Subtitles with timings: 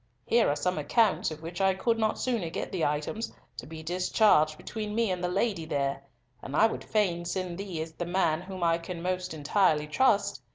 [0.25, 3.83] Here are some accounts of which I could not sooner get the items, to be
[3.83, 8.41] discharged between me and the lady there—and I would fain send thee as the man
[8.41, 10.41] whom I can most entirely trust.